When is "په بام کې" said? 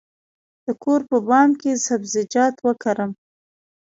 1.09-1.71